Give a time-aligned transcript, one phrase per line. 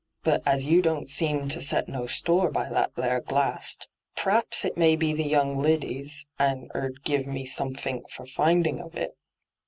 [0.23, 4.75] 'But as you don't seem to set no store by that there glast, p'raps it
[4.75, 9.15] may be the young lidy's, and her'd giv* me soraethink for findin' of it.'